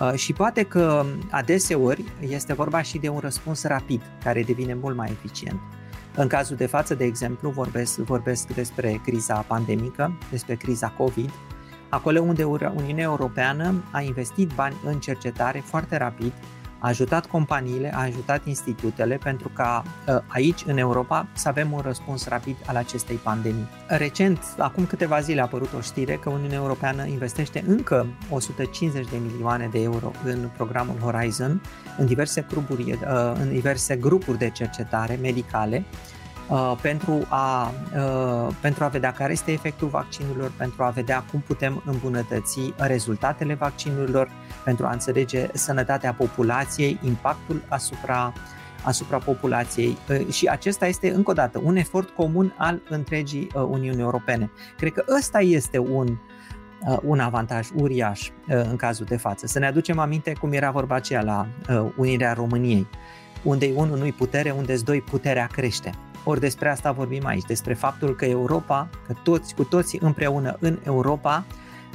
Uh, 0.00 0.12
și 0.14 0.32
poate 0.32 0.62
că 0.62 1.04
adeseori 1.30 2.04
este 2.28 2.54
vorba 2.54 2.82
și 2.82 2.98
de 2.98 3.08
un 3.08 3.18
răspuns 3.18 3.64
rapid, 3.64 4.02
care 4.24 4.42
devine 4.42 4.74
mult 4.74 4.96
mai 4.96 5.10
eficient. 5.10 5.60
În 6.16 6.28
cazul 6.28 6.56
de 6.56 6.66
față, 6.66 6.94
de 6.94 7.04
exemplu, 7.04 7.50
vorbesc, 7.50 7.96
vorbesc 7.96 8.46
despre 8.54 9.00
criza 9.04 9.34
pandemică, 9.34 10.18
despre 10.30 10.54
criza 10.54 10.88
COVID, 10.88 11.30
acolo 11.88 12.20
unde 12.20 12.44
Uniunea 12.44 13.04
Europeană 13.04 13.82
a 13.90 14.00
investit 14.00 14.50
bani 14.54 14.76
în 14.84 15.00
cercetare 15.00 15.62
foarte 15.64 15.96
rapid, 15.96 16.32
a 16.82 16.88
ajutat 16.88 17.26
companiile, 17.26 17.94
a 17.94 18.02
ajutat 18.02 18.46
institutele 18.46 19.16
pentru 19.22 19.50
ca 19.54 19.82
ă, 20.08 20.22
aici, 20.26 20.64
în 20.66 20.78
Europa, 20.78 21.26
să 21.32 21.48
avem 21.48 21.72
un 21.72 21.80
răspuns 21.80 22.28
rapid 22.28 22.56
al 22.66 22.76
acestei 22.76 23.16
pandemii. 23.16 23.68
Recent, 23.86 24.38
acum 24.58 24.86
câteva 24.86 25.20
zile 25.20 25.40
a 25.40 25.44
apărut 25.44 25.72
o 25.76 25.80
știre 25.80 26.14
că 26.14 26.30
Uniunea 26.30 26.56
Europeană 26.56 27.06
investește 27.06 27.64
încă 27.66 28.06
150 28.30 29.08
de 29.08 29.16
milioane 29.30 29.68
de 29.72 29.82
euro 29.82 30.10
în 30.24 30.48
programul 30.56 30.96
Horizon, 31.00 31.62
în 31.98 32.06
diverse 32.06 32.46
grupuri, 32.48 32.98
ă, 33.06 33.36
în 33.40 33.48
diverse 33.48 33.96
grupuri 33.96 34.38
de 34.38 34.50
cercetare 34.50 35.18
medicale, 35.22 35.84
Uh, 36.52 36.76
pentru, 36.80 37.26
a, 37.28 37.72
uh, 37.96 38.54
pentru 38.60 38.84
a 38.84 38.88
vedea 38.88 39.12
care 39.12 39.32
este 39.32 39.52
efectul 39.52 39.88
vaccinurilor, 39.88 40.52
pentru 40.56 40.82
a 40.82 40.88
vedea 40.88 41.24
cum 41.30 41.40
putem 41.40 41.82
îmbunătăți 41.86 42.72
rezultatele 42.76 43.54
vaccinurilor, 43.54 44.30
pentru 44.64 44.86
a 44.86 44.92
înțelege 44.92 45.48
sănătatea 45.52 46.12
populației, 46.12 46.98
impactul 47.02 47.62
asupra 47.68 48.32
asupra 48.84 49.18
populației 49.18 49.96
uh, 50.08 50.32
și 50.32 50.46
acesta 50.46 50.86
este 50.86 51.10
încă 51.10 51.30
o 51.30 51.34
dată 51.34 51.60
un 51.64 51.76
efort 51.76 52.08
comun 52.08 52.54
al 52.56 52.82
întregii 52.88 53.48
Uniuni 53.54 54.00
Europene. 54.00 54.50
Cred 54.76 54.92
că 54.92 55.04
ăsta 55.18 55.40
este 55.40 55.78
un, 55.78 56.18
un 57.02 57.20
avantaj 57.20 57.68
uriaș 57.74 58.30
în 58.46 58.76
cazul 58.76 59.06
de 59.06 59.16
față. 59.16 59.46
Să 59.46 59.58
ne 59.58 59.66
aducem 59.66 59.98
aminte 59.98 60.32
cum 60.40 60.52
era 60.52 60.70
vorba 60.70 60.94
aceea 60.94 61.22
la 61.22 61.46
Unirea 61.96 62.32
României, 62.32 62.86
unde 63.42 63.72
unul 63.74 63.98
nu-i 63.98 64.12
putere, 64.12 64.50
unde 64.50 64.76
doi 64.84 65.00
puterea 65.00 65.46
crește. 65.46 65.90
Ori 66.24 66.40
despre 66.40 66.68
asta 66.68 66.92
vorbim 66.92 67.26
aici, 67.26 67.44
despre 67.44 67.74
faptul 67.74 68.14
că 68.14 68.24
Europa, 68.24 68.88
că 69.06 69.14
toți, 69.22 69.54
cu 69.54 69.64
toții 69.64 69.98
împreună 70.02 70.56
în 70.60 70.78
Europa, 70.84 71.44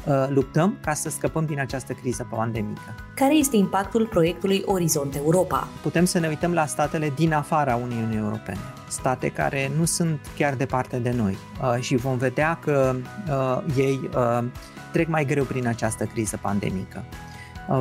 uh, 0.05 0.27
luptăm 0.29 0.77
ca 0.81 0.93
să 0.93 1.09
scăpăm 1.09 1.45
din 1.45 1.59
această 1.59 1.93
criză 1.93 2.27
pandemică. 2.29 2.95
Care 3.15 3.33
este 3.33 3.55
impactul 3.55 4.07
proiectului 4.07 4.63
Orizont 4.65 5.15
Europa? 5.15 5.67
Putem 5.81 6.05
să 6.05 6.19
ne 6.19 6.27
uităm 6.27 6.53
la 6.53 6.65
statele 6.65 7.13
din 7.15 7.33
afara 7.33 7.75
Uniunii 7.75 8.17
Europene, 8.17 8.59
state 8.87 9.27
care 9.27 9.71
nu 9.77 9.85
sunt 9.85 10.19
chiar 10.37 10.53
departe 10.53 10.97
de 10.97 11.11
noi 11.11 11.37
uh, 11.61 11.81
și 11.81 11.95
vom 11.95 12.17
vedea 12.17 12.59
că 12.61 12.95
uh, 13.29 13.75
ei 13.77 14.09
trec 14.91 15.07
mai 15.07 15.25
greu 15.25 15.43
prin 15.43 15.67
această 15.67 16.05
criză 16.05 16.39
pandemică. 16.41 17.03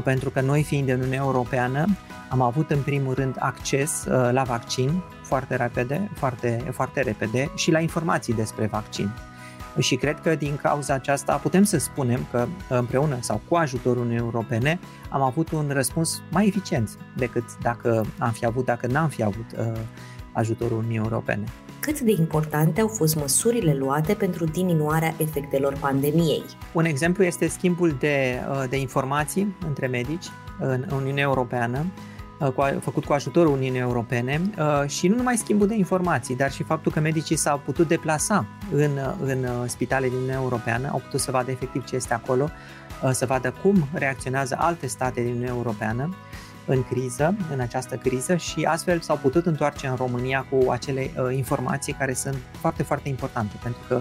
Pentru 0.05 0.31
că 0.31 0.41
noi, 0.41 0.63
fiind 0.63 0.89
în 0.89 0.97
Uniunea 0.97 1.19
Europeană, 1.23 1.85
am 2.29 2.41
avut 2.41 2.71
în 2.71 2.81
primul 2.83 3.15
rând 3.15 3.37
acces 3.39 4.05
la 4.31 4.43
vaccin 4.43 5.03
foarte 5.27 5.57
repede, 5.57 6.11
foarte, 6.15 6.65
foarte 6.73 7.01
repede 7.01 7.51
și 7.55 7.71
la 7.71 7.81
informații 7.81 8.35
despre 8.35 8.67
vaccin. 8.67 9.11
Și 9.79 9.97
cred 9.97 10.21
că 10.21 10.35
din 10.35 10.59
cauza 10.63 10.95
aceasta 10.95 11.37
putem 11.37 11.65
să 11.65 11.79
spunem 11.79 12.27
că 12.31 12.47
împreună 12.69 13.17
sau 13.21 13.41
cu 13.49 13.55
ajutorul 13.55 13.99
Uniunii 14.03 14.25
Europene 14.25 14.79
am 15.11 15.23
avut 15.23 15.51
un 15.51 15.71
răspuns 15.73 16.23
mai 16.31 16.47
eficient 16.47 16.99
decât 17.17 17.45
dacă 17.63 18.05
am 18.19 18.31
fi 18.31 18.47
avut, 18.47 18.65
dacă 18.65 18.87
n-am 18.87 19.09
fi 19.09 19.23
avut 19.23 19.47
uh, 19.59 19.73
ajutorul 20.33 20.77
Uniunii 20.77 20.99
Europene. 20.99 21.45
Cât 21.81 22.01
de 22.01 22.15
importante 22.19 22.81
au 22.81 22.89
fost 22.89 23.17
măsurile 23.17 23.75
luate 23.75 24.15
pentru 24.15 24.45
diminuarea 24.45 25.15
efectelor 25.17 25.77
pandemiei? 25.81 26.43
Un 26.73 26.85
exemplu 26.85 27.25
este 27.25 27.49
schimbul 27.49 27.97
de, 27.99 28.43
uh, 28.51 28.65
de 28.69 28.77
informații 28.77 29.57
între 29.67 29.87
medici 29.87 30.27
în 30.59 30.87
Uniunea 30.93 31.23
Europeană, 31.23 31.79
Uh, 31.79 32.16
cu, 32.39 32.79
făcut 32.81 33.05
cu 33.05 33.13
ajutorul 33.13 33.53
Uniunii 33.53 33.81
Europene 33.81 34.41
uh, 34.59 34.89
și 34.89 35.09
nu 35.09 35.17
numai 35.17 35.37
schimbul 35.37 35.67
de 35.67 35.75
informații, 35.75 36.37
dar 36.37 36.53
și 36.53 36.63
faptul 36.63 36.93
că 36.93 37.01
medicii 37.01 37.37
s-au 37.37 37.61
putut 37.65 37.89
deplasa 37.89 38.47
în, 38.73 38.91
în 39.25 39.45
uh, 39.45 39.51
spitale 39.67 40.07
din 40.07 40.15
Uniunea 40.17 40.41
Europeană, 40.41 40.89
au 40.93 40.99
putut 40.99 41.21
să 41.21 41.31
vadă 41.31 41.51
efectiv 41.51 41.85
ce 41.85 41.97
este 41.97 42.15
acolo, 42.15 42.51
să 43.11 43.27
vadă 43.27 43.55
cum 43.63 43.89
reacționează 43.93 44.57
alte 44.59 44.87
state 44.87 45.21
din 45.21 45.31
Uniunea 45.31 45.55
Europeană 45.55 46.15
în 46.67 46.83
criză, 46.83 47.35
în 47.53 47.61
această 47.61 47.97
criză 47.97 48.37
și 48.37 48.65
astfel 48.65 49.01
s-au 49.01 49.17
putut 49.17 49.47
întoarce 49.47 49.87
în 49.87 49.95
România 49.95 50.47
cu 50.51 50.71
acele 50.71 51.11
informații 51.31 51.93
care 51.93 52.13
sunt 52.13 52.37
foarte, 52.61 52.83
foarte 52.83 53.09
importante, 53.09 53.55
pentru 53.63 53.81
că 53.89 54.01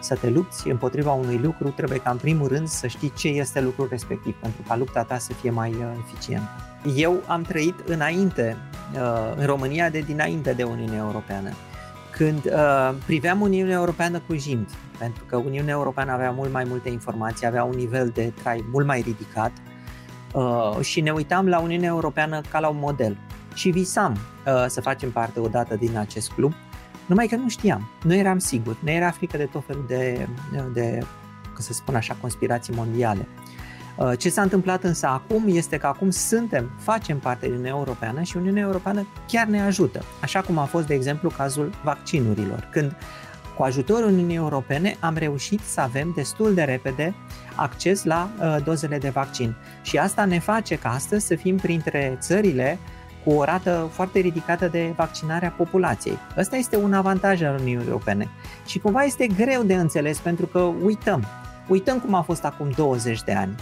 să 0.00 0.14
te 0.14 0.28
lupți 0.28 0.68
împotriva 0.68 1.12
unui 1.12 1.36
lucru, 1.36 1.68
trebuie 1.68 1.98
ca 1.98 2.10
în 2.10 2.16
primul 2.16 2.48
rând 2.48 2.68
să 2.68 2.86
știi 2.86 3.12
ce 3.16 3.28
este 3.28 3.60
lucrul 3.60 3.86
respectiv, 3.90 4.34
pentru 4.34 4.62
ca 4.68 4.76
lupta 4.76 5.02
ta 5.02 5.18
să 5.18 5.32
fie 5.32 5.50
mai 5.50 5.74
eficientă. 6.06 6.71
Eu 6.96 7.22
am 7.26 7.42
trăit 7.42 7.74
înainte 7.86 8.56
în 9.36 9.46
România 9.46 9.90
de 9.90 9.98
dinainte 9.98 10.52
de 10.52 10.62
Uniunea 10.62 10.98
Europeană, 10.98 11.50
când 12.10 12.44
uh, 12.44 12.94
priveam 13.06 13.40
Uniunea 13.40 13.74
Europeană 13.74 14.22
cu 14.26 14.34
jind, 14.36 14.68
pentru 14.98 15.24
că 15.24 15.36
Uniunea 15.36 15.74
Europeană 15.74 16.12
avea 16.12 16.30
mult 16.30 16.52
mai 16.52 16.64
multe 16.68 16.88
informații, 16.88 17.46
avea 17.46 17.64
un 17.64 17.74
nivel 17.76 18.10
de 18.14 18.32
trai 18.42 18.64
mult 18.72 18.86
mai 18.86 19.00
ridicat 19.00 19.52
uh, 20.32 20.80
și 20.80 21.00
ne 21.00 21.10
uitam 21.10 21.48
la 21.48 21.58
Uniunea 21.58 21.88
Europeană 21.88 22.40
ca 22.50 22.58
la 22.60 22.68
un 22.68 22.78
model. 22.78 23.16
Și 23.54 23.68
visam 23.70 24.12
uh, 24.12 24.64
să 24.66 24.80
facem 24.80 25.10
parte 25.10 25.40
odată 25.40 25.76
din 25.76 25.96
acest 25.96 26.32
club, 26.32 26.52
numai 27.06 27.26
că 27.26 27.36
nu 27.36 27.48
știam, 27.48 27.88
nu 28.02 28.14
eram 28.14 28.38
sigur, 28.38 28.76
ne 28.82 28.92
era 28.92 29.10
frică 29.10 29.36
de 29.36 29.44
tot 29.44 29.62
felul 29.66 29.84
de, 29.86 30.28
de, 30.72 30.98
că 31.54 31.62
să 31.62 31.72
spun 31.72 31.94
așa, 31.94 32.16
conspirații 32.20 32.74
mondiale. 32.76 33.28
Uh, 33.96 34.12
ce 34.18 34.28
s-a 34.28 34.42
întâmplat 34.42 34.84
însă 34.84 35.06
acum 35.06 35.44
este 35.46 35.76
că 35.76 35.86
acum 35.86 36.10
suntem, 36.10 36.70
facem 36.78 37.18
parte 37.18 37.46
din 37.46 37.50
Uniunea 37.50 37.74
Europeană 37.76 38.22
și 38.22 38.36
Uniunea 38.36 38.62
Europeană 38.62 39.06
chiar 39.28 39.46
ne 39.46 39.60
ajută, 39.60 40.04
așa 40.22 40.40
cum 40.40 40.58
a 40.58 40.64
fost, 40.64 40.86
de 40.86 40.94
exemplu, 40.94 41.30
cazul 41.36 41.70
vaccinurilor, 41.82 42.68
când 42.72 42.96
cu 43.56 43.62
ajutorul 43.62 44.08
Uniunii 44.08 44.36
Europene 44.36 44.96
am 45.00 45.16
reușit 45.16 45.60
să 45.60 45.80
avem 45.80 46.12
destul 46.14 46.54
de 46.54 46.62
repede 46.62 47.14
acces 47.54 48.04
la 48.04 48.30
uh, 48.40 48.56
dozele 48.64 48.98
de 48.98 49.08
vaccin 49.08 49.54
și 49.82 49.98
asta 49.98 50.24
ne 50.24 50.38
face 50.38 50.78
ca 50.78 50.88
astăzi 50.88 51.26
să 51.26 51.34
fim 51.34 51.56
printre 51.56 52.16
țările 52.20 52.78
cu 53.24 53.30
o 53.30 53.44
rată 53.44 53.88
foarte 53.92 54.18
ridicată 54.18 54.68
de 54.68 54.92
vaccinare 54.96 55.46
a 55.46 55.50
populației. 55.50 56.18
Ăsta 56.36 56.56
este 56.56 56.76
un 56.76 56.92
avantaj 56.92 57.42
al 57.42 57.54
Uniunii 57.54 57.86
Europene 57.86 58.28
și 58.66 58.78
cumva 58.78 59.02
este 59.02 59.26
greu 59.26 59.62
de 59.62 59.74
înțeles 59.74 60.18
pentru 60.18 60.46
că 60.46 60.58
uităm. 60.58 61.24
Uităm 61.68 61.98
cum 61.98 62.14
a 62.14 62.22
fost 62.22 62.44
acum 62.44 62.70
20 62.76 63.22
de 63.22 63.32
ani. 63.32 63.54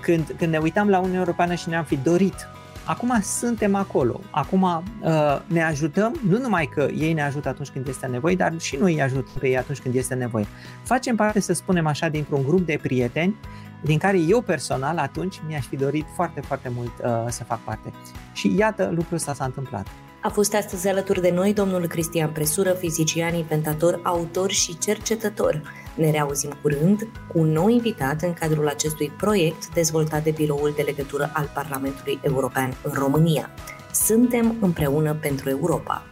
Când, 0.00 0.34
când 0.38 0.52
ne 0.52 0.58
uitam 0.58 0.88
la 0.88 0.98
Uniunea 0.98 1.18
Europeană 1.18 1.54
și 1.54 1.68
ne-am 1.68 1.84
fi 1.84 1.96
dorit 1.96 2.48
Acum 2.86 3.20
suntem 3.22 3.74
acolo, 3.74 4.20
acum 4.30 4.62
uh, 4.62 5.40
ne 5.46 5.62
ajutăm, 5.62 6.20
nu 6.28 6.38
numai 6.38 6.66
că 6.66 6.88
ei 6.96 7.12
ne 7.12 7.22
ajută 7.22 7.48
atunci 7.48 7.68
când 7.68 7.88
este 7.88 8.06
nevoie, 8.06 8.34
dar 8.34 8.54
și 8.60 8.76
noi 8.76 8.94
îi 8.94 9.02
ajutăm 9.02 9.32
pe 9.38 9.48
ei 9.48 9.58
atunci 9.58 9.78
când 9.78 9.94
este 9.94 10.14
nevoie. 10.14 10.46
Facem 10.82 11.16
parte, 11.16 11.40
să 11.40 11.52
spunem 11.52 11.86
așa, 11.86 12.08
dintr-un 12.08 12.42
grup 12.44 12.66
de 12.66 12.78
prieteni 12.82 13.36
din 13.80 13.98
care 13.98 14.18
eu 14.18 14.40
personal 14.40 14.98
atunci 14.98 15.40
mi-aș 15.46 15.64
fi 15.66 15.76
dorit 15.76 16.06
foarte, 16.14 16.40
foarte 16.40 16.72
mult 16.74 16.92
uh, 17.02 17.26
să 17.28 17.44
fac 17.44 17.60
parte. 17.60 17.92
Și 18.32 18.54
iată, 18.56 18.84
lucrul 18.94 19.16
ăsta 19.16 19.34
s-a 19.34 19.44
întâmplat. 19.44 19.86
A 20.22 20.28
fost 20.28 20.54
astăzi 20.54 20.88
alături 20.88 21.20
de 21.20 21.30
noi 21.30 21.52
domnul 21.52 21.86
Cristian 21.86 22.30
Presură, 22.30 22.72
fizician, 22.72 23.34
inventator, 23.34 24.00
autor 24.02 24.50
și 24.50 24.78
cercetător. 24.78 25.62
Ne 25.96 26.10
reauzim 26.10 26.50
curând 26.62 27.08
cu 27.32 27.38
un 27.38 27.48
nou 27.48 27.68
invitat 27.68 28.22
în 28.22 28.32
cadrul 28.32 28.68
acestui 28.68 29.12
proiect 29.16 29.74
dezvoltat 29.74 30.22
de 30.22 30.30
Biroul 30.30 30.72
de 30.76 30.82
Legătură 30.82 31.30
al 31.32 31.50
Parlamentului 31.54 32.20
European 32.22 32.76
în 32.82 32.92
România. 32.92 33.50
Suntem 33.92 34.56
împreună 34.60 35.14
pentru 35.14 35.48
Europa. 35.48 36.04